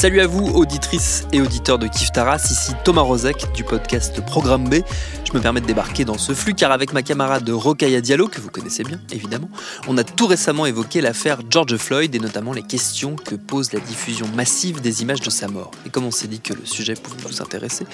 [0.00, 4.66] Salut à vous, auditrices et auditeurs de Kif Taras, ici Thomas Rozek du podcast Programme
[4.66, 4.76] B.
[5.26, 8.40] Je me permets de débarquer dans ce flux car avec ma camarade Rokaya Diallo, que
[8.40, 9.50] vous connaissez bien évidemment,
[9.88, 13.80] on a tout récemment évoqué l'affaire George Floyd et notamment les questions que pose la
[13.80, 15.70] diffusion massive des images de sa mort.
[15.84, 17.84] Et comme on s'est dit que le sujet pouvait vous intéresser,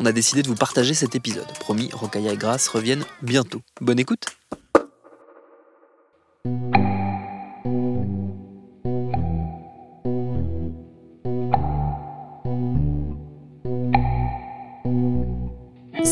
[0.00, 1.48] on a décidé de vous partager cet épisode.
[1.60, 3.62] Promis, Rokaya et Grace reviennent bientôt.
[3.80, 4.26] Bonne écoute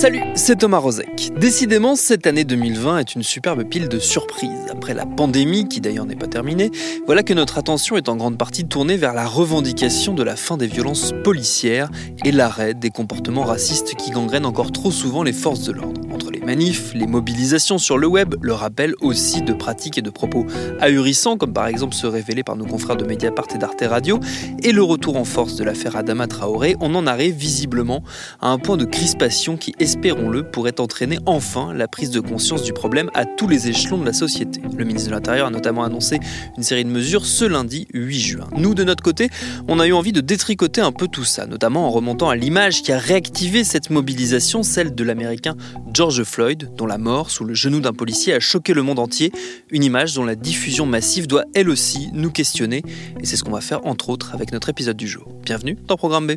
[0.02, 1.30] Salut, c'est Thomas Rozek.
[1.38, 4.66] Décidément, cette année 2020 est une superbe pile de surprises.
[4.68, 6.72] Après la pandémie, qui d'ailleurs n'est pas terminée,
[7.06, 10.56] voilà que notre attention est en grande partie tournée vers la revendication de la fin
[10.56, 11.88] des violences policières
[12.24, 16.00] et l'arrêt des comportements racistes qui gangrènent encore trop souvent les forces de l'ordre.
[16.42, 20.46] Manifs, les mobilisations sur le web, le rappel aussi de pratiques et de propos
[20.80, 24.20] ahurissants, comme par exemple ceux révélés par nos confrères de Mediapart et d'Arte Radio,
[24.62, 28.02] et le retour en force de l'affaire Adama Traoré, on en arrive visiblement
[28.40, 32.72] à un point de crispation qui espérons-le, pourrait entraîner enfin la prise de conscience du
[32.72, 34.60] problème à tous les échelons de la société.
[34.76, 36.18] Le ministre de l'Intérieur a notamment annoncé
[36.56, 38.48] une série de mesures ce lundi 8 juin.
[38.56, 39.30] Nous, de notre côté,
[39.68, 42.82] on a eu envie de détricoter un peu tout ça, notamment en remontant à l'image
[42.82, 45.56] qui a réactivé cette mobilisation, celle de l'Américain
[45.92, 49.32] George Floyd, dont la mort sous le genou d'un policier a choqué le monde entier,
[49.70, 52.82] une image dont la diffusion massive doit elle aussi nous questionner,
[53.20, 55.28] et c'est ce qu'on va faire entre autres avec notre épisode du jour.
[55.44, 56.32] Bienvenue dans Programme B.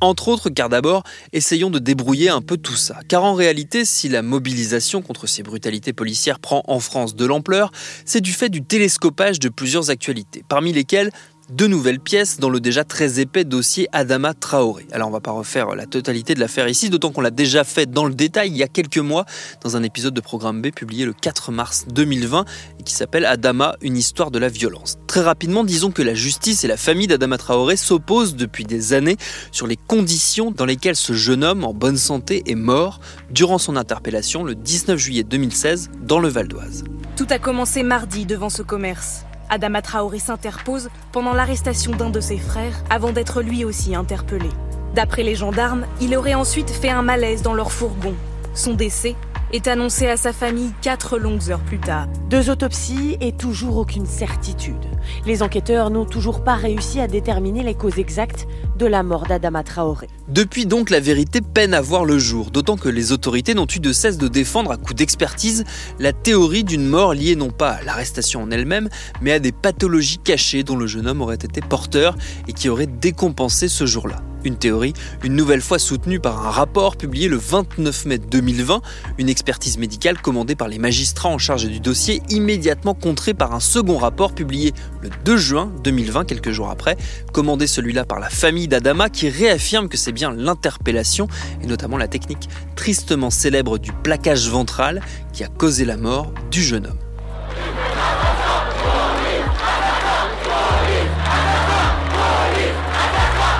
[0.00, 3.00] Entre autres, car d'abord, essayons de débrouiller un peu tout ça.
[3.08, 7.72] Car en réalité, si la mobilisation contre ces brutalités policières prend en France de l'ampleur,
[8.04, 11.10] c'est du fait du télescopage de plusieurs actualités, parmi lesquelles
[11.50, 14.86] deux nouvelles pièces dans le déjà très épais dossier Adama Traoré.
[14.92, 17.90] Alors on va pas refaire la totalité de l'affaire ici, d'autant qu'on l'a déjà fait
[17.90, 19.24] dans le détail il y a quelques mois
[19.62, 22.44] dans un épisode de Programme B publié le 4 mars 2020
[22.78, 24.96] et qui s'appelle Adama, une histoire de la violence.
[25.06, 29.16] Très rapidement, disons que la justice et la famille d'Adama Traoré s'opposent depuis des années
[29.52, 33.76] sur les conditions dans lesquelles ce jeune homme en bonne santé est mort durant son
[33.76, 36.84] interpellation le 19 juillet 2016 dans le Val d'Oise.
[37.16, 39.24] Tout a commencé mardi devant ce commerce.
[39.50, 44.48] Adama Traoré s'interpose pendant l'arrestation d'un de ses frères avant d'être lui aussi interpellé.
[44.94, 48.14] D'après les gendarmes, il aurait ensuite fait un malaise dans leur fourgon.
[48.54, 49.14] Son décès
[49.52, 52.06] est annoncé à sa famille quatre longues heures plus tard.
[52.28, 54.86] Deux autopsies et toujours aucune certitude.
[55.24, 59.62] Les enquêteurs n'ont toujours pas réussi à déterminer les causes exactes de la mort d'Adama
[59.62, 60.08] Traoré.
[60.28, 63.80] Depuis donc, la vérité peine à voir le jour, d'autant que les autorités n'ont eu
[63.80, 65.64] de cesse de défendre à coup d'expertise
[65.98, 68.90] la théorie d'une mort liée non pas à l'arrestation en elle-même,
[69.22, 72.14] mais à des pathologies cachées dont le jeune homme aurait été porteur
[72.46, 74.20] et qui auraient décompensé ce jour-là.
[74.44, 74.92] Une théorie,
[75.24, 78.82] une nouvelle fois soutenue par un rapport publié le 29 mai 2020,
[79.18, 83.60] une expertise médicale commandée par les magistrats en charge du dossier, immédiatement contrée par un
[83.60, 86.96] second rapport publié le 2 juin 2020, quelques jours après,
[87.32, 91.28] commandé celui-là par la famille d'Adama, qui réaffirme que c'est bien l'interpellation,
[91.62, 95.00] et notamment la technique tristement célèbre du plaquage ventral,
[95.32, 96.98] qui a causé la mort du jeune homme.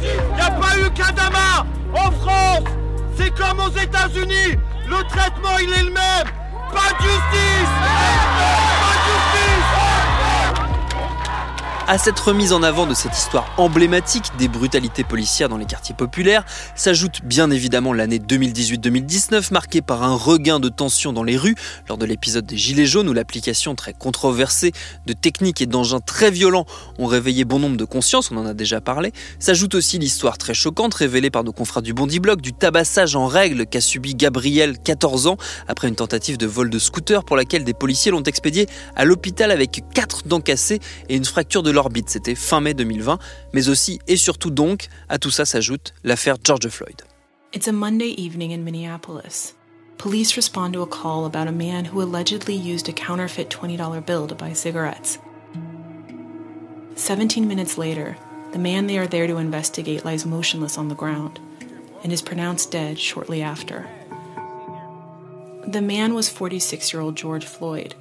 [0.02, 1.64] Il a pas eu qu'Adama
[1.94, 2.64] en France.
[3.16, 4.58] C'est comme aux États-Unis.
[4.88, 6.28] Le traitement, il est le même.
[6.72, 7.87] Pas de justice
[11.90, 15.94] À cette remise en avant de cette histoire emblématique des brutalités policières dans les quartiers
[15.94, 16.44] populaires
[16.74, 21.54] s'ajoute bien évidemment l'année 2018-2019 marquée par un regain de tension dans les rues
[21.88, 24.72] lors de l'épisode des Gilets jaunes où l'application très controversée
[25.06, 26.66] de techniques et d'engins très violents
[26.98, 29.10] ont réveillé bon nombre de consciences, on en a déjà parlé.
[29.38, 33.26] S'ajoute aussi l'histoire très choquante révélée par nos confrères du Bondi Blog du tabassage en
[33.28, 35.38] règle qu'a subi Gabriel, 14 ans,
[35.68, 39.50] après une tentative de vol de scooter pour laquelle des policiers l'ont expédié à l'hôpital
[39.50, 42.10] avec 4 dents cassées et une fracture de l'orbite.
[42.10, 43.18] C'était fin mai 2020.
[43.52, 47.02] Mais aussi et surtout donc, à tout ça s'ajoute l'affaire George Floyd.
[47.54, 49.54] It's a Monday evening in Minneapolis.
[49.96, 54.26] Police respond to a call about a man who allegedly used a counterfeit $20 bill
[54.26, 55.18] to buy cigarettes.
[56.94, 58.16] 17 minutes later,
[58.52, 61.40] the man they are there to investigate lies motionless on the ground
[62.02, 63.88] and is pronounced dead shortly after.
[65.66, 67.94] The man was 46 year old George Floyd.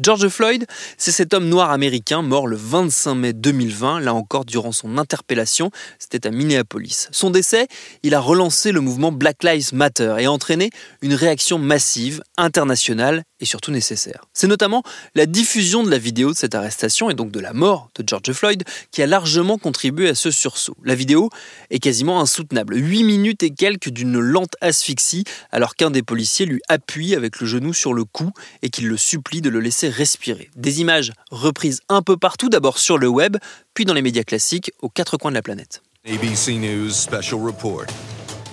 [0.00, 0.64] George Floyd,
[0.96, 5.72] c'est cet homme noir américain mort le 25 mai 2020, là encore durant son interpellation,
[5.98, 7.08] c'était à Minneapolis.
[7.10, 7.66] Son décès,
[8.04, 10.70] il a relancé le mouvement Black Lives Matter et entraîné
[11.02, 14.24] une réaction massive, internationale et surtout nécessaire.
[14.32, 14.82] C'est notamment
[15.14, 18.32] la diffusion de la vidéo de cette arrestation et donc de la mort de George
[18.32, 20.76] Floyd qui a largement contribué à ce sursaut.
[20.84, 21.30] La vidéo
[21.70, 26.60] est quasiment insoutenable, 8 minutes et quelques d'une lente asphyxie alors qu'un des policiers lui
[26.68, 28.30] appuie avec le genou sur le cou
[28.62, 30.50] et qu'il le supplie de le laisser respirer.
[30.56, 33.36] Des images reprises un peu partout, d'abord sur le web,
[33.74, 35.82] puis dans les médias classiques aux quatre coins de la planète.
[36.06, 37.90] ABC News special report.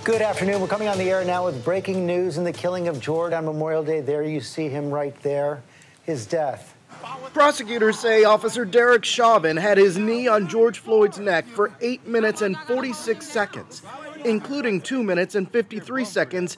[0.04, 0.62] Good afternoon.
[0.62, 3.46] We're coming on the air now with breaking news in the killing of George on
[3.46, 4.02] Memorial Day.
[4.02, 5.64] There you see him right there,
[6.06, 6.76] his death.
[7.34, 12.42] Prosecutors say Officer Derek Chauvin had his knee on George Floyd's neck for 8 minutes
[12.42, 13.82] and 46 seconds,
[14.24, 16.58] including 2 minutes and 53 seconds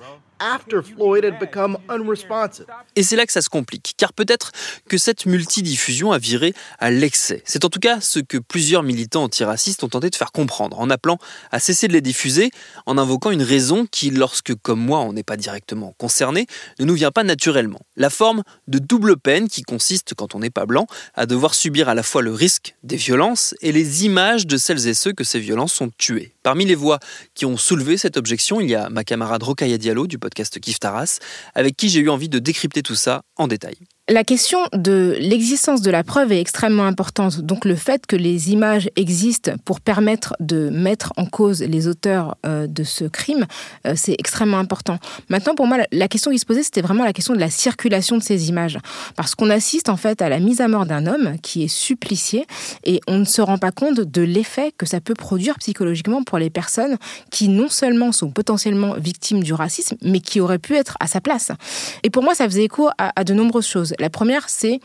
[2.95, 4.51] Et c'est là que ça se complique, car peut-être
[4.87, 7.41] que cette multidiffusion a viré à l'excès.
[7.45, 10.89] C'est en tout cas ce que plusieurs militants antiracistes ont tenté de faire comprendre, en
[10.89, 11.17] appelant
[11.51, 12.51] à cesser de les diffuser,
[12.85, 16.47] en invoquant une raison qui, lorsque, comme moi, on n'est pas directement concerné,
[16.79, 17.79] ne nous vient pas naturellement.
[17.95, 21.89] La forme de double peine qui consiste, quand on n'est pas blanc, à devoir subir
[21.89, 25.23] à la fois le risque des violences et les images de celles et ceux que
[25.23, 26.33] ces violences sont tués.
[26.43, 26.99] Parmi les voix
[27.33, 30.77] qui ont soulevé cette objection, il y a ma camarade Rokaya Diallo du podcast Kif
[30.77, 31.19] Taras,
[31.55, 33.77] avec qui j'ai eu envie de décrypter tout ça en détail.
[34.09, 37.41] La question de l'existence de la preuve est extrêmement importante.
[37.41, 42.37] Donc le fait que les images existent pour permettre de mettre en cause les auteurs
[42.45, 43.45] euh, de ce crime,
[43.85, 44.97] euh, c'est extrêmement important.
[45.27, 48.15] Maintenant, pour moi, la question qui se posait, c'était vraiment la question de la circulation
[48.15, 48.77] de ces images.
[49.17, 52.45] Parce qu'on assiste en fait à la mise à mort d'un homme qui est supplicié
[52.85, 56.37] et on ne se rend pas compte de l'effet que ça peut produire psychologiquement pour
[56.37, 56.95] les personnes
[57.29, 61.19] qui non seulement sont potentiellement victimes du racisme, mais qui auraient pu être à sa
[61.19, 61.51] place.
[62.03, 63.95] Et pour moi, ça faisait écho à, à de nombreuses choses.
[63.99, 64.79] La première, c'est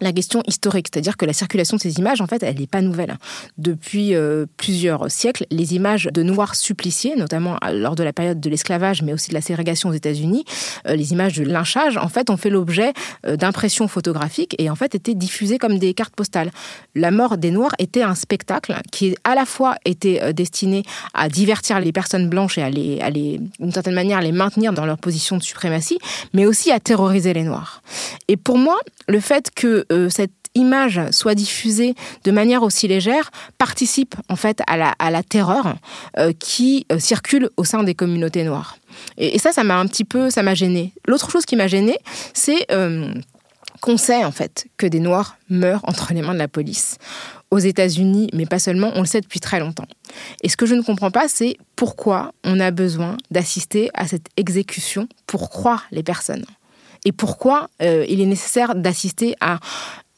[0.00, 2.80] la question historique, c'est-à-dire que la circulation de ces images, en fait, elle n'est pas
[2.80, 3.16] nouvelle.
[3.58, 8.50] Depuis euh, plusieurs siècles, les images de noirs suppliciés, notamment lors de la période de
[8.50, 10.44] l'esclavage, mais aussi de la ségrégation aux États-Unis,
[10.88, 12.92] euh, les images de lynchage, en fait, ont fait l'objet
[13.26, 16.50] euh, d'impressions photographiques et en fait étaient diffusées comme des cartes postales.
[16.94, 20.82] La mort des Noirs était un spectacle qui, à la fois, était destiné
[21.12, 24.72] à divertir les personnes blanches et à les, à les, d'une certaine manière, les maintenir
[24.72, 25.98] dans leur position de suprématie,
[26.32, 27.82] mais aussi à terroriser les Noirs.
[28.28, 33.30] Et pour moi, le fait que euh, cette image soit diffusée de manière aussi légère
[33.58, 34.76] participe en fait à
[35.10, 35.74] la, terreur
[36.18, 38.76] euh, qui euh, circule au sein des communautés noires.
[39.18, 40.92] Et, et ça, ça m'a un petit peu, ça m'a gêné.
[41.08, 41.96] L'autre chose qui m'a gêné,
[42.34, 42.66] c'est
[43.80, 46.96] qu'on sait en fait que des Noirs meurent entre les mains de la police.
[47.50, 49.86] Aux États-Unis, mais pas seulement, on le sait depuis très longtemps.
[50.42, 54.26] Et ce que je ne comprends pas, c'est pourquoi on a besoin d'assister à cette
[54.36, 56.46] exécution pour croire les personnes
[57.04, 59.58] et pourquoi euh, il est nécessaire d'assister à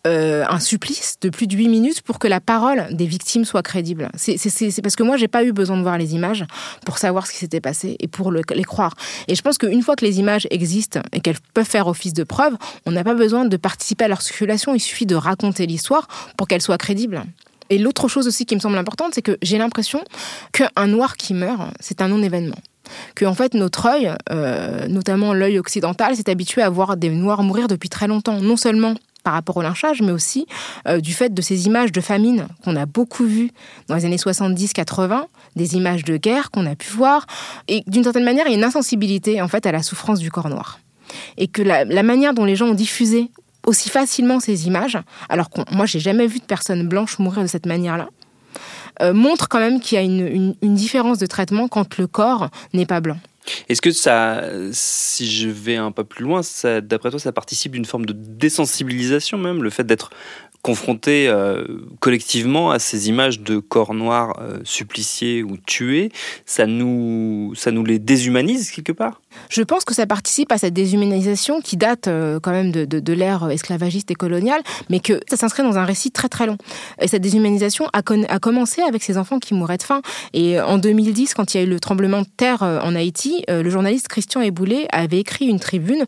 [0.06, 3.62] euh, un supplice de plus de 8 minutes pour que la parole des victimes soit
[3.62, 4.08] crédible?
[4.16, 4.36] C'est
[4.82, 6.44] parce que moi, j'ai pas eu besoin de voir les images
[6.84, 8.94] pour savoir ce qui s'était passé et pour le, les croire.
[9.26, 12.24] Et je pense qu'une fois que les images existent et qu'elles peuvent faire office de
[12.24, 16.06] preuve, on n'a pas besoin de participer à leur circulation, il suffit de raconter l'histoire
[16.36, 17.24] pour qu'elle soit crédible.
[17.68, 20.04] Et l'autre chose aussi qui me semble importante, c'est que j'ai l'impression
[20.52, 22.58] qu'un noir qui meurt, c'est un non-événement
[23.14, 27.42] que en fait notre œil, euh, notamment l'œil occidental, s'est habitué à voir des noirs
[27.42, 28.94] mourir depuis très longtemps, non seulement
[29.26, 30.46] par rapport au lynchage, mais aussi
[30.86, 33.50] euh, du fait de ces images de famine qu'on a beaucoup vues
[33.88, 35.24] dans les années 70-80,
[35.56, 37.26] des images de guerre qu'on a pu voir,
[37.66, 40.30] et d'une certaine manière, il y a une insensibilité en fait à la souffrance du
[40.30, 40.78] corps noir.
[41.38, 43.30] Et que la, la manière dont les gens ont diffusé
[43.66, 47.48] aussi facilement ces images, alors que moi j'ai jamais vu de personnes blanches mourir de
[47.48, 48.08] cette manière-là,
[49.00, 52.86] euh, montre quand même qu'il y a une, différence de traitement quand le corps n'est
[52.86, 53.18] pas blanc.
[53.68, 56.40] Est-ce que ça, si je vais un peu plus loin,
[56.82, 60.10] d'après toi, ça participe d'une forme de désensibilisation même, le fait d'être
[60.66, 61.64] confrontés euh,
[62.00, 66.10] collectivement à ces images de corps noirs euh, suppliciés ou tués,
[66.44, 69.20] ça nous, ça nous les déshumanise quelque part?
[69.48, 73.12] Je pense que ça participe à cette déshumanisation qui date euh, quand même de, de,
[73.12, 76.58] l'ère esclavagiste et coloniale, mais que ça s'inscrit dans un récit très très long.
[77.00, 80.02] Et cette déshumanisation a, commencé avec ces enfants qui mouraient de faim.
[80.32, 83.70] Et en 2010, quand il y a eu le tremblement de terre en Haïti, le
[83.70, 86.06] journaliste Christian Eboulé avait écrit une tribune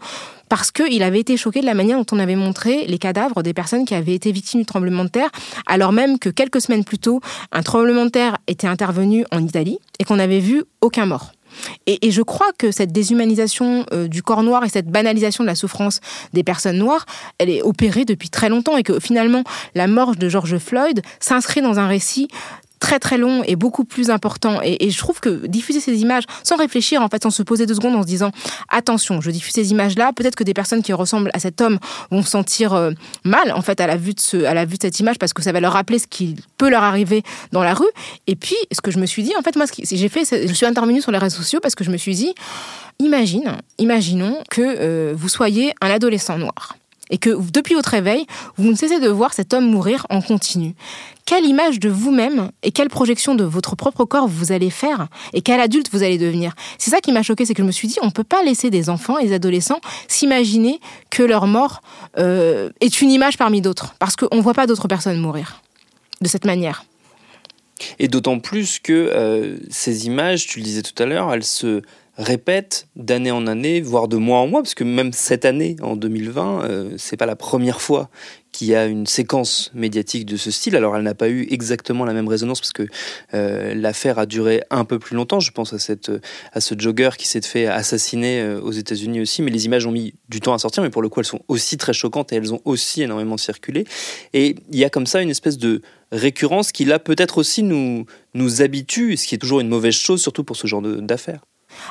[0.48, 3.54] parce qu'il avait été choqué de la manière dont on avait montré les cadavres des
[3.54, 5.30] personnes qui avaient été victimes du tremblement de terre,
[5.66, 7.20] alors même que quelques semaines plus tôt,
[7.52, 11.32] un tremblement de terre était intervenu en Italie et qu'on n'avait vu aucun mort.
[11.86, 15.54] Et, je crois que cette déshumanisation euh, du corps noir et cette banalisation de la
[15.54, 16.00] souffrance
[16.32, 17.06] des personnes noires,
[17.38, 21.62] elle est opérée depuis très longtemps et que finalement la mort de George Floyd s'inscrit
[21.62, 22.28] dans un récit
[22.78, 24.60] très très long et beaucoup plus important.
[24.62, 27.74] Et, je trouve que diffuser ces images sans réfléchir, en fait, sans se poser deux
[27.74, 28.30] secondes, en se disant
[28.68, 31.78] attention, je diffuse ces images-là, peut-être que des personnes qui ressemblent à cet homme
[32.10, 32.90] vont se sentir euh,
[33.24, 35.32] mal en fait à la vue de ce, à la vue de cette image parce
[35.32, 37.90] que ça va leur rappeler ce qui peut leur arriver dans la rue.
[38.26, 40.24] Et puis, ce que je me suis dit, en fait, moi, ce que j'ai fait,
[40.24, 42.34] je suis intervenue sur les réseaux sociaux parce que je me suis dit,
[42.98, 46.76] imagine, imaginons que euh, vous soyez un adolescent noir
[47.10, 50.74] et que depuis votre réveil, vous ne cessez de voir cet homme mourir en continu.
[51.24, 55.42] Quelle image de vous-même et quelle projection de votre propre corps vous allez faire et
[55.42, 56.54] quel adulte vous allez devenir?
[56.78, 58.42] C'est ça qui m'a choqué, c'est que je me suis dit, on ne peut pas
[58.42, 61.82] laisser des enfants et des adolescents s'imaginer que leur mort
[62.18, 65.62] euh, est une image parmi d'autres, parce qu'on ne voit pas d'autres personnes mourir
[66.20, 66.84] de cette manière.
[67.98, 71.82] Et d'autant plus que euh, ces images, tu le disais tout à l'heure, elles se
[72.18, 75.94] répète d'année en année, voire de mois en mois, parce que même cette année, en
[75.94, 78.10] 2020, euh, c'est pas la première fois
[78.50, 80.74] qu'il y a une séquence médiatique de ce style.
[80.74, 82.86] Alors elle n'a pas eu exactement la même résonance parce que
[83.34, 85.38] euh, l'affaire a duré un peu plus longtemps.
[85.38, 86.10] Je pense à, cette,
[86.52, 89.92] à ce jogger qui s'est fait assassiner euh, aux États-Unis aussi, mais les images ont
[89.92, 92.36] mis du temps à sortir, mais pour le coup elles sont aussi très choquantes et
[92.36, 93.84] elles ont aussi énormément circulé.
[94.32, 98.06] Et il y a comme ça une espèce de récurrence qui là peut-être aussi nous,
[98.34, 101.42] nous habitue, ce qui est toujours une mauvaise chose, surtout pour ce genre d'affaires.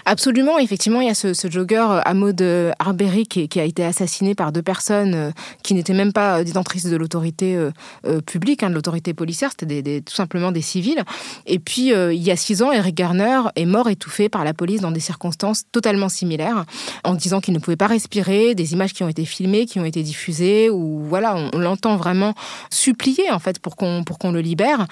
[0.06, 4.36] Absolument, effectivement, il y a ce, ce jogger Hamoud euh, Arbery qui, a été assassiné
[4.36, 5.32] par deux personnes euh,
[5.64, 10.16] qui n'étaient même pas détentrices de l'autorité euh, publique, hein, de l'autorité policière, c'était tout
[10.16, 11.04] simplement des civils.
[11.46, 14.82] Et puis, il y a six ans, Eric Garner est mort étouffé par la police
[14.82, 16.66] dans des circonstances totalement similaires,
[17.04, 19.86] en disant qu'il ne pouvait pas respirer, des images qui ont été filmées, qui ont
[19.86, 22.34] été diffusées, où voilà, on, l'entend vraiment
[22.70, 24.88] supplier en fait pour qu'on pour qu'on le libère.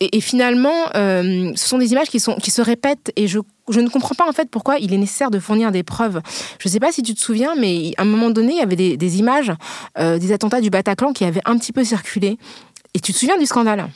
[0.00, 3.80] Et, et finalement, ce sont des images qui sont qui se répètent et je je
[3.80, 6.20] ne comprends pas en fait pourquoi il est nécessaire de fournir des preuves.
[6.58, 8.62] Je ne sais pas si tu te souviens, mais à un moment donné, il y
[8.62, 9.52] avait des, images
[9.98, 12.38] euh, des attentats du Bataclan qui avaient un petit peu circulé.
[12.94, 13.90] Et tu te souviens du scandale?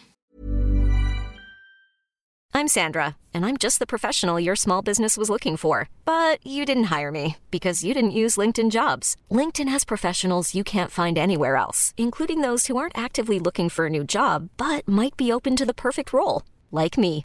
[2.55, 5.89] I'm Sandra, and I'm just the professional your small business was looking for.
[6.05, 9.17] But you didn't hire me because you didn't use LinkedIn jobs.
[9.31, 13.87] LinkedIn has professionals you can't find anywhere else, including those who aren't actively looking for
[13.87, 17.25] a new job, but might be open to the perfect role, like me.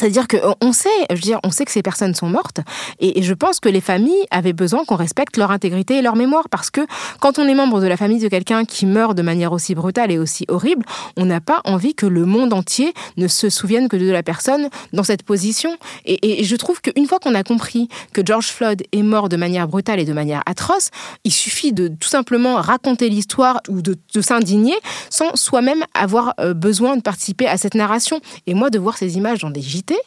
[0.00, 2.60] C'est-à-dire qu'on sait, je veux on sait que ces personnes sont mortes,
[3.00, 6.48] et, je pense que les familles avaient besoin qu'on respecte leur intégrité et leur mémoire,
[6.48, 6.80] parce que
[7.20, 10.10] quand on est membre de la famille de quelqu'un qui meurt de manière aussi brutale
[10.10, 10.86] et aussi horrible,
[11.18, 14.70] on n'a pas envie que le monde entier ne se souvienne que de la personne
[14.94, 15.76] dans cette position.
[16.06, 19.68] Et, je trouve qu'une fois qu'on a compris que George Floyd est mort de manière
[19.68, 20.88] brutale et de manière atroce,
[21.24, 24.76] il suffit de tout simplement raconter l'histoire ou de, de s'indigner
[25.10, 28.20] sans soi-même avoir euh, besoin de participer à cette narration.
[28.46, 30.00] Et moi, de voir ces images dans des activité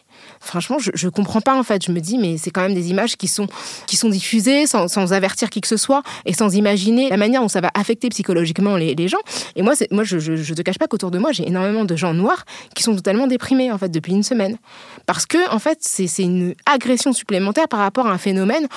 [0.43, 1.85] franchement, je, je comprends pas en fait.
[1.85, 3.47] Je me dis, mais c'est quand même des images qui sont,
[3.87, 7.41] qui sont diffusées sans, sans, avertir qui que ce soit et sans imaginer la manière
[7.41, 9.17] dont ça va affecter psychologiquement les, gens.
[9.55, 11.95] Et moi, moi je, je, je, te cache pas qu'autour de moi, j'ai énormément de
[11.95, 12.45] gens noirs
[12.75, 14.57] qui sont totalement déprimés en fait depuis une semaine.
[15.05, 18.67] Parce que, en fait, c'est une agression supplémentaire par rapport à un phénomène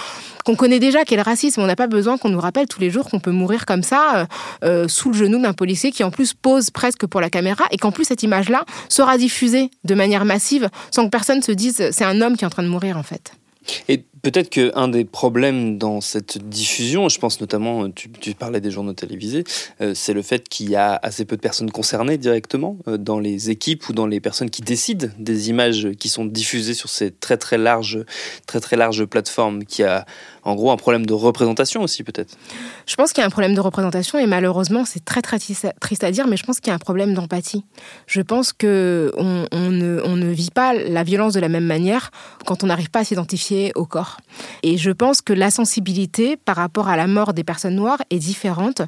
[0.44, 1.60] qu'on connaît déjà, qui est le racisme.
[1.60, 4.02] On n'a pas besoin qu'on nous rappelle tous les jours qu'on peut mourir comme ça,
[4.16, 4.26] euh,
[4.64, 7.78] euh, sous le genou d'un policier qui en plus pose presque pour la caméra et
[7.78, 12.04] qu'en plus cette image-là sera diffusée de manière massive sans que personne se dise c'est
[12.04, 13.32] un homme qui est en train de mourir en fait.
[13.88, 18.92] Et Peut-être qu'un des problèmes dans cette diffusion, je pense notamment, tu, parlais des journaux
[18.92, 19.44] télévisés,
[19.80, 23.20] euh, c'est le fait qu'il y a assez peu de personnes concernées directement euh, dans
[23.20, 27.12] les équipes ou dans les personnes qui décident des images qui sont diffusées sur ces
[27.12, 28.04] très très larges,
[28.48, 30.06] très très larges plateformes, qui a
[30.46, 32.36] en gros un problème de représentation aussi peut-être.
[32.86, 36.04] Je pense qu'il y a un problème de représentation et malheureusement c'est très très triste
[36.04, 37.64] à dire, mais je pense qu'il y a un problème d'empathie.
[38.06, 42.10] Je pense que on, ne, ne vit pas la violence de la même manière
[42.46, 44.18] quand on n'arrive pas à s'identifier au corps.
[44.62, 48.18] Et je pense que la sensibilité par rapport à la mort des personnes noires est
[48.18, 48.82] différente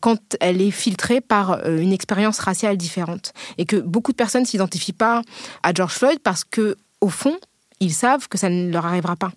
[0.00, 3.32] quand elle est filtrée par euh, une expérience raciale différente.
[3.58, 5.22] Et que beaucoup de personnes ne s'identifient pas
[5.62, 7.36] à George Floyd parce que, au fond,
[7.80, 9.32] ils savent que ça ne leur arrivera pas.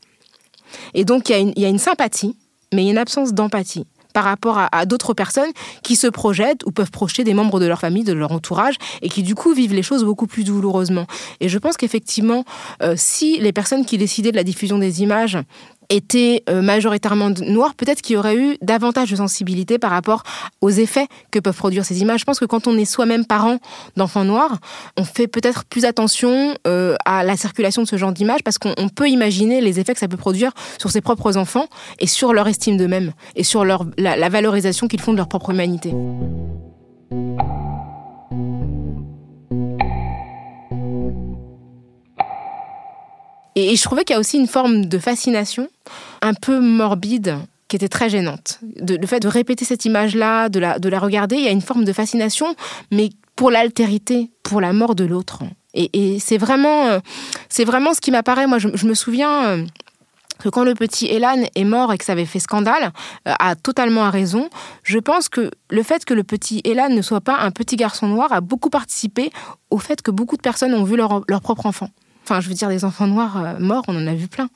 [0.93, 2.35] Et donc, il y, a une sympathie,
[2.73, 5.51] mais il y a une absence d'empathie par rapport à, d'autres personnes
[5.83, 9.09] qui se projettent ou peuvent projeter des membres de leur famille, de leur entourage, et
[9.09, 11.05] qui du coup vivent les choses beaucoup plus douloureusement.
[11.39, 12.43] Et je pense qu'effectivement,
[12.81, 15.37] euh, si les personnes qui décidaient de la diffusion des images
[15.89, 20.23] étaient euh, majoritairement noirs, peut-être qu'il y aurait eu davantage de sensibilité par rapport
[20.61, 22.21] aux effets que peuvent produire ces images.
[22.21, 23.57] Je pense que quand on est soi-même parent
[23.95, 24.57] d'enfants noirs,
[24.97, 28.89] on fait peut-être plus attention euh, à la circulation de ce genre d'images parce qu'on
[28.93, 31.67] peut imaginer les effets que ça peut produire sur ses propres enfants
[31.99, 35.93] et sur leur estime d'eux-mêmes et sur la valorisation qu'ils font de leur propre humanité.
[43.57, 45.67] Et, je trouvais qu'il y a aussi une forme de fascination
[46.21, 48.59] un peu morbide qui était très gênante.
[48.87, 51.61] le fait de répéter cette image-là, de la, de la regarder, il y a une
[51.61, 52.55] forme de fascination,
[52.91, 55.41] mais pour l'altérité, pour la mort de l'autre.
[55.73, 56.99] Et, c'est vraiment, euh,
[57.65, 58.45] vraiment ce qui m'apparaît.
[58.45, 59.65] Moi, je, me souviens euh,
[60.39, 62.91] que quand le petit Elan est mort et que ça avait fait scandale,
[63.27, 64.49] euh, a totalement à raison.
[64.83, 68.07] Je pense que le fait que le petit Elan ne soit pas un petit garçon
[68.07, 69.31] noir a beaucoup participé
[69.71, 71.89] au fait que beaucoup de personnes ont vu leur propre enfant.
[72.29, 74.49] Enfin, je veux dire, des enfants noirs euh, morts, on en a vu plein.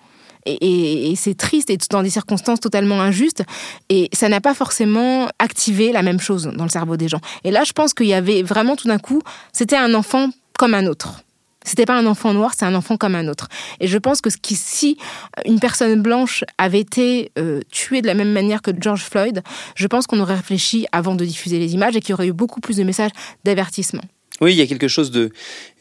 [0.46, 3.44] Et, c'est triste et dans des circonstances totalement injustes.
[3.88, 7.22] Et ça n'a pas forcément activé la même chose dans le cerveau des gens.
[7.46, 9.22] Et là, je pense qu'il y avait vraiment tout d'un coup,
[9.54, 11.24] c'était un enfant comme un autre.
[11.64, 13.48] C'était pas un enfant noir, c'est un enfant comme un autre.
[13.80, 14.98] Et je pense que si
[15.46, 19.44] une personne blanche avait été euh, tuée de la même manière que George Floyd,
[19.76, 22.34] je pense qu'on aurait réfléchi avant de diffuser les images et qu'il y aurait eu
[22.34, 23.12] beaucoup plus de messages
[23.46, 24.04] d'avertissement.
[24.42, 25.30] Oui, il y a quelque chose de,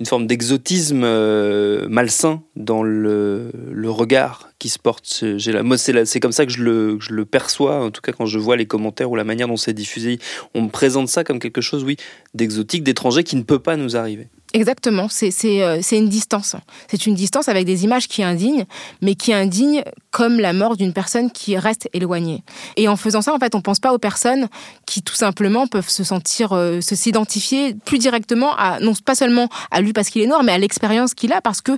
[0.00, 3.50] une forme d'exotisme euh, malsain dans le,
[3.86, 5.24] regard qui se porte.
[5.36, 8.26] J'ai moi, c'est comme ça que je le, je le, perçois, en tout cas quand
[8.26, 10.18] je vois les commentaires ou la manière dont c'est diffusé.
[10.54, 11.96] On me présente ça comme quelque chose, oui,
[12.34, 14.28] d'exotique, d'étranger qui ne peut pas nous arriver.
[14.52, 16.56] Exactement, euh, c'est une distance.
[16.88, 18.64] C'est une distance avec des images qui indignent,
[19.00, 22.42] mais qui indignent comme la mort d'une personne qui reste éloignée.
[22.76, 24.48] Et en faisant ça, en fait, on pense pas aux personnes
[24.86, 29.48] qui tout simplement peuvent se sentir, euh, se s'identifier plus directement à, non pas seulement
[29.70, 31.72] à lui parce qu'il est noir, mais à l'expérience qu'il a parce que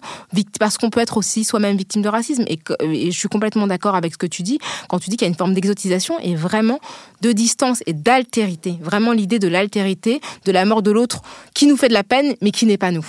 [0.58, 2.44] parce qu'on peut être aussi soi-même victime de racisme.
[2.48, 4.58] Et, et je suis complètement d'accord avec ce que tu dis
[4.88, 6.80] quand tu dis qu'il y a une forme d'exotisation et vraiment
[7.20, 8.78] de distance et d'altérité.
[8.80, 11.20] Vraiment l'idée de l'altérité, de la mort de l'autre
[11.54, 13.06] qui nous fait de la peine, mais qui n'est pas nous.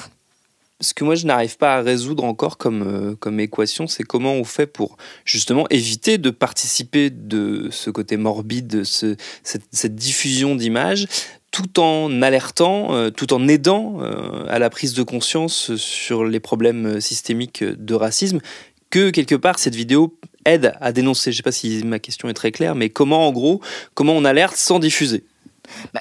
[0.81, 4.33] Ce que moi je n'arrive pas à résoudre encore comme, euh, comme équation, c'est comment
[4.33, 11.07] on fait pour justement éviter de participer de ce côté morbide, ce, cette, diffusion d'images,
[11.51, 16.41] tout en alertant, euh, tout en aidant euh, à la prise de conscience sur les
[16.41, 18.39] problèmes systémiques de racisme,
[18.89, 21.31] que quelque part cette vidéo aide à dénoncer.
[21.31, 23.61] Je ne sais pas si ma question est très claire, mais comment en gros,
[23.93, 25.23] comment on alerte sans diffuser?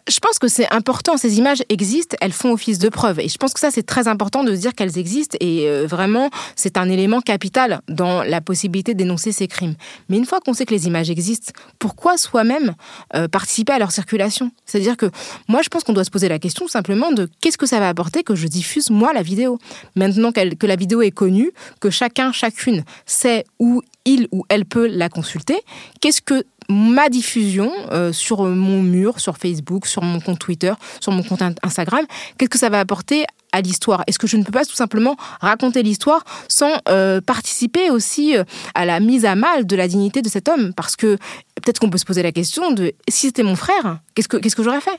[0.08, 1.16] Je pense que c'est important.
[1.16, 3.20] Ces images existent, elles font office de preuve.
[3.20, 5.36] Et je pense que ça, c'est très important de se dire qu'elles existent.
[5.40, 9.74] Et euh, vraiment, c'est un élément capital dans la possibilité dénoncer ces crimes.
[10.08, 12.74] Mais une fois qu'on sait que les images existent, pourquoi soi-même
[13.14, 14.50] euh, participer à leur circulation?
[14.66, 15.10] C'est-à-dire que
[15.48, 17.88] moi, je pense qu'on doit se poser la question simplement de qu'est-ce que ça va
[17.88, 19.58] apporter que je diffuse, moi, la vidéo?
[19.96, 24.86] Maintenant que la vidéo est connue, que chacun, chacune sait où il ou elle peut
[24.86, 25.60] la consulter,
[26.00, 31.12] qu'est-ce que ma diffusion euh, sur mon mur, sur Facebook, sur mon compte Twitter, sur
[31.12, 32.04] mon compte Instagram,
[32.38, 34.02] qu'est-ce que ça va apporter à l'histoire?
[34.06, 38.44] Est-ce que je ne peux pas tout simplement raconter l'histoire sans euh, participer aussi euh,
[38.74, 40.72] à la mise à mal de la dignité de cet homme?
[40.74, 41.16] Parce que
[41.54, 44.56] peut-être qu'on peut se poser la question de si c'était mon frère, qu'est-ce que, qu'est-ce
[44.56, 44.98] que j'aurais fait?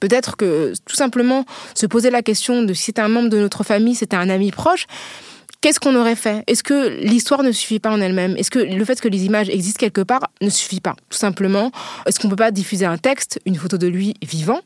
[0.00, 3.64] Peut-être que tout simplement se poser la question de si c'était un membre de notre
[3.64, 4.86] famille, c'était un ami proche,
[5.64, 6.44] qu'est-ce qu'on aurait fait?
[6.46, 8.36] Est-ce que l'histoire ne suffit pas en elle-même?
[8.36, 11.70] Est-ce que le fait que les images existent quelque part ne suffit pas Tout simplement,
[12.04, 14.60] est-ce qu'on ne peut pas diffuser un texte, une photo de lui vivant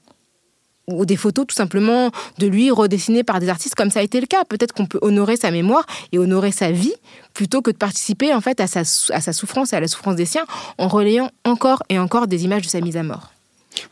[0.88, 4.20] ou des photos tout simplement de lui redessinées par des artistes comme ça a été
[4.20, 4.42] le cas?
[4.44, 6.94] Peut-être qu'on peut honorer sa mémoire et honorer sa vie
[7.32, 10.16] plutôt que de participer en fait à sa, à sa souffrance et à la souffrance
[10.16, 10.46] des siens
[10.78, 13.37] en relayant encore et encore des images de sa mise à mort.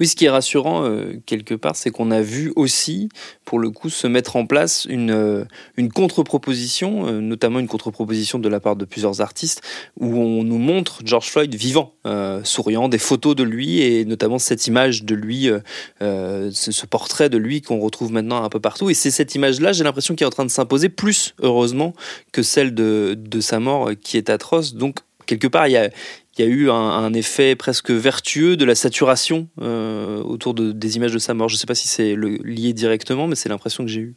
[0.00, 3.08] Oui, ce qui est rassurant euh, quelque part, c'est qu'on a vu aussi,
[3.44, 5.44] pour le coup, se mettre en place une, euh,
[5.76, 9.62] une contre-proposition, euh, notamment une contre-proposition de la part de plusieurs artistes,
[9.98, 11.94] où on nous montre George Floyd vivant,
[12.44, 15.48] souriant, des photos de lui, et notamment cette image de lui,
[16.00, 18.90] ce, portrait de lui qu'on retrouve maintenant un peu partout.
[18.90, 21.94] Et c'est cette image-là, j'ai l'impression, qui est en train de s'imposer, plus heureusement
[22.32, 24.74] que celle de, de sa mort, qui est atroce.
[24.74, 25.90] Donc, quelque part, il y a,
[26.38, 30.96] il y a eu un, effet presque vertueux de la saturation euh, autour de, des
[30.96, 31.48] images de sa mort.
[31.48, 34.14] Je ne sais pas si c'est lié directement, mais c'est l'impression que j'ai eue.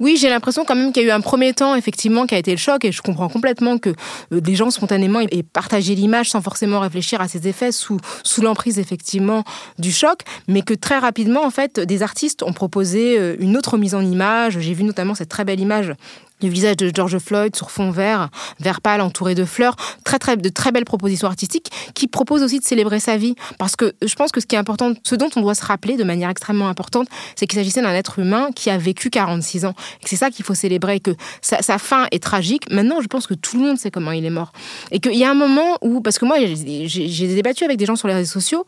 [0.00, 2.38] Oui, j'ai l'impression quand même qu'il y a eu un premier temps, effectivement, qui a
[2.38, 3.90] été le choc, et je comprends complètement que
[4.32, 8.42] euh, des gens spontanément aient partagé l'image sans forcément réfléchir à ses effets sous, sous
[8.42, 9.44] l'emprise, effectivement,
[9.78, 13.78] du choc, mais que très rapidement, en fait, des artistes ont proposé euh, une autre
[13.78, 14.58] mise en image.
[14.58, 15.94] J'ai vu notamment cette très belle image
[16.42, 18.28] le visage de George Floyd sur fond vert,
[18.60, 22.58] vert pâle entouré de fleurs, très très de très belles propositions artistiques qui proposent aussi
[22.60, 25.30] de célébrer sa vie parce que je pense que ce qui est important, ce dont
[25.36, 28.70] on doit se rappeler de manière extrêmement importante, c'est qu'il s'agissait d'un être humain qui
[28.70, 32.70] a vécu 46 ans et c'est ça qu'il faut célébrer que sa, fin est tragique.
[32.70, 34.52] Maintenant, je pense que tout le monde sait comment il est mort
[34.90, 37.96] et qu'il y a un moment où parce que moi j'ai débattu avec des gens
[37.96, 38.64] sur les réseaux sociaux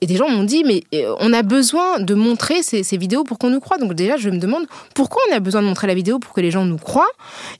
[0.00, 3.24] et des gens m'ont dit mais euh, on a besoin de montrer ces, ces vidéos
[3.24, 3.78] pour qu'on nous croie.
[3.78, 6.40] Donc déjà je me demande pourquoi on a besoin de montrer la vidéo pour que
[6.40, 7.11] les gens nous croient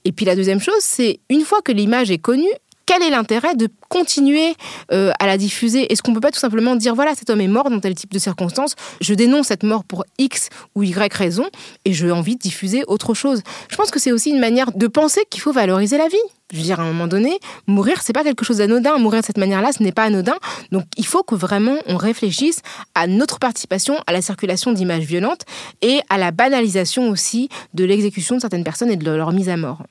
[0.05, 2.51] et puis la deuxième chose, c'est une fois que l'image est connue,
[2.85, 4.55] quel est l'intérêt de continuer
[4.91, 5.91] euh, à la diffuser?
[5.91, 8.11] Est-ce qu'on peut pas tout simplement dire voilà, cet homme est mort dans tel type
[8.11, 11.45] de circonstances, je dénonce cette mort pour X ou Y raison
[11.85, 13.41] et j'ai envie de diffuser autre chose?
[13.69, 16.17] Je pense que c'est aussi une manière de penser qu'il faut valoriser la vie.
[16.53, 18.97] Je veux dire, à un moment donné, mourir, c'est pas quelque chose d'anodin.
[18.99, 20.35] Mourir de cette manière-là, ce n'est pas anodin.
[20.71, 22.61] Donc, il faut que vraiment on réfléchisse
[22.93, 25.41] à notre participation à la circulation d'images violentes
[25.81, 29.57] et à la banalisation aussi de l'exécution de certaines personnes et de leur mise à
[29.57, 29.81] mort.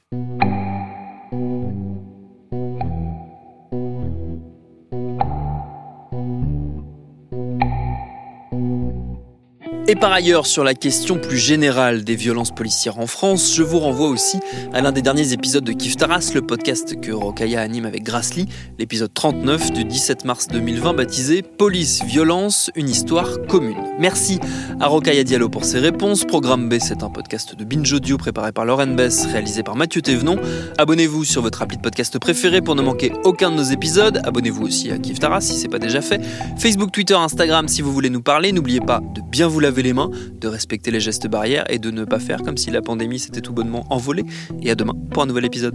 [9.92, 13.78] Et par ailleurs, sur la question plus générale des violences policières en France, je vous
[13.78, 14.38] renvoie aussi
[14.72, 18.46] à l'un des derniers épisodes de Kif Taras, le podcast que Rokaya anime avec Grassly,
[18.78, 23.76] l'épisode 39 du 17 mars 2020 baptisé Police, violence, une histoire commune.
[23.98, 24.40] Merci
[24.80, 26.24] à Rokaya Diallo pour ses réponses.
[26.24, 30.00] Programme B, c'est un podcast de Binge Audio préparé par Lauren Bess, réalisé par Mathieu
[30.00, 30.38] Thévenon.
[30.78, 34.22] Abonnez-vous sur votre appli de podcast préféré pour ne manquer aucun de nos épisodes.
[34.24, 36.22] Abonnez-vous aussi à Kif Taras si c'est pas déjà fait.
[36.56, 38.52] Facebook, Twitter, Instagram si vous voulez nous parler.
[38.52, 42.04] N'oubliez pas de bien vous les mains, de respecter les gestes barrières et de ne
[42.04, 44.24] pas faire comme si la pandémie s'était tout bonnement envolée.
[44.62, 45.74] Et à demain pour un nouvel épisode.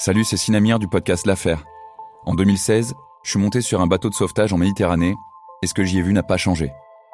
[0.00, 1.62] Salut, c'est Sinamir du podcast L'Affaire.
[2.24, 5.14] En 2016, je suis monté sur un bateau de sauvetage en Méditerranée
[5.62, 6.72] et ce que j'y ai vu n'a pas changé.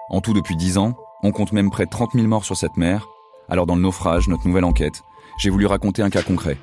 [0.08, 2.76] En tout, depuis 10 ans, on compte même près de 30 000 morts sur cette
[2.76, 3.08] mer.
[3.48, 5.02] Alors, dans le naufrage, notre nouvelle enquête,
[5.38, 6.58] j'ai voulu raconter un cas concret.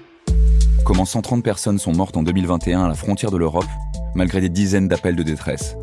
[0.86, 3.68] Comment 130 personnes sont mortes en 2021 à la frontière de l'Europe,
[4.16, 5.76] malgré des dizaines d'appels de détresse.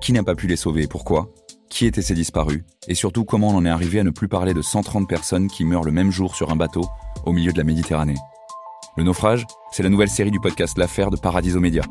[0.00, 1.28] Qui n'a pas pu les sauver et pourquoi?
[1.70, 2.64] Qui étaient ces disparus?
[2.88, 5.64] Et surtout, comment on en est arrivé à ne plus parler de 130 personnes qui
[5.64, 6.84] meurent le même jour sur un bateau
[7.24, 8.16] au milieu de la Méditerranée?
[8.96, 11.82] Le naufrage, c'est la nouvelle série du podcast L'affaire de Paradiso Média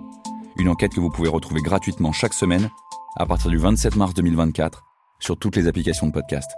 [0.59, 2.69] une enquête que vous pouvez retrouver gratuitement chaque semaine
[3.15, 4.83] à partir du 27 mars 2024
[5.19, 6.49] sur toutes les applications de podcast.